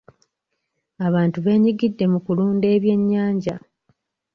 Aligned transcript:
Abantu 1.07 1.37
beenyigidde 1.45 2.05
mu 2.13 2.19
kulunda 2.25 2.65
ebyennyanja. 2.75 3.55